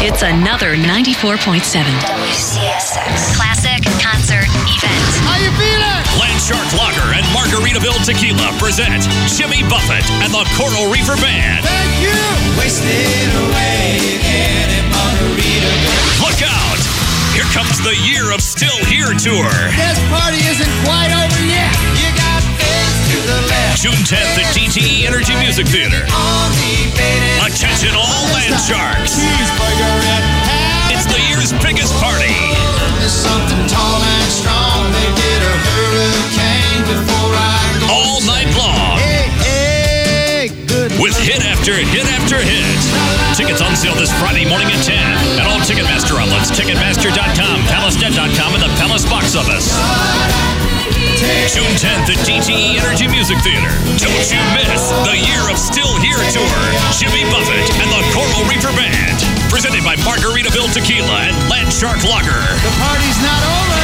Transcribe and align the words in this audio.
It's 0.00 0.24
another 0.24 0.80
94.7. 0.80 1.60
WCSX. 1.60 3.36
Classic 3.36 3.84
concert 4.00 4.48
event. 4.64 5.12
How 5.28 5.36
you 5.36 5.52
feeling? 5.60 6.00
Landshark 6.16 6.64
Lager 6.72 7.12
and 7.12 7.20
Margaritaville 7.36 8.00
Tequila 8.08 8.48
present 8.56 9.04
Jimmy 9.28 9.60
Buffett 9.68 10.00
and 10.24 10.32
the 10.32 10.40
Coral 10.56 10.88
Reefer 10.88 11.20
Band. 11.20 11.68
Thank 11.68 12.00
you. 12.00 12.16
Wasted 12.56 13.28
away 13.44 14.16
again 14.16 14.72
in 14.72 14.88
Margaritaville. 14.88 16.24
Look 16.24 16.40
out! 16.48 16.80
Here 17.36 17.44
comes 17.52 17.76
the 17.84 17.92
Year 18.08 18.32
of 18.32 18.40
Still 18.40 18.80
Here 18.88 19.12
tour. 19.20 19.52
This 19.76 20.00
party 20.08 20.40
isn't 20.48 20.72
quite 20.88 21.12
over 21.12 21.44
yet. 21.44 21.76
You 22.00 22.08
got 22.16 22.40
fence 22.56 22.96
to 23.12 23.18
the 23.28 23.38
left. 23.52 23.84
June 23.84 24.00
10th 24.08 24.40
at 24.40 24.48
DTE 24.56 25.04
Energy 25.04 25.36
Music 25.44 25.68
Theater. 25.68 26.00
On 26.08 26.48
something 33.30 33.62
tall 33.70 34.02
and 34.02 34.30
strong. 34.30 34.90
They 34.90 35.08
did 35.14 35.40
a 35.46 35.54
hurricane 35.70 36.82
before 36.90 37.32
I 37.38 37.62
go. 37.78 37.86
All 37.94 38.18
night 38.26 38.50
long. 38.58 38.98
Hey, 38.98 39.30
hey, 39.46 40.42
good. 40.66 40.90
With 40.98 41.14
hit 41.22 41.46
after 41.46 41.78
hit 41.78 42.06
after 42.10 42.42
hit. 42.42 42.66
Tickets 43.38 43.62
on 43.62 43.78
sale 43.78 43.94
this 43.94 44.10
Friday 44.18 44.50
morning 44.50 44.66
at 44.74 44.82
10 44.82 44.98
at 45.38 45.46
all 45.46 45.62
Ticketmaster 45.62 46.18
outlets, 46.18 46.50
Ticketmaster.com, 46.50 47.56
PalaceNet.com, 47.70 48.50
and 48.58 48.62
the 48.66 48.72
Palace 48.82 49.06
Box 49.06 49.38
Office. 49.38 49.70
June 51.54 51.74
10th 51.78 52.10
at 52.10 52.20
DTE 52.26 52.82
Energy 52.82 53.06
Music 53.06 53.38
Theater. 53.46 53.70
Don't 54.02 54.26
you 54.26 54.42
miss 54.58 54.90
the 55.06 55.14
Year 55.14 55.44
of 55.50 55.58
Still 55.58 55.92
Here 56.02 56.18
tour. 56.34 56.58
Jimmy 56.98 57.22
Buffett 57.30 57.66
and 57.78 57.90
the 57.94 58.02
Coral 58.10 58.42
Reefer 58.50 58.74
Band 58.74 59.09
presented 59.50 59.82
by 59.82 59.96
Margaritaville 59.96 60.72
Tequila 60.72 61.26
and 61.26 61.50
Land 61.50 61.72
Shark 61.72 62.04
Lager. 62.04 62.40
The 62.62 62.74
party's 62.78 63.20
not 63.20 63.42
over. 63.42 63.79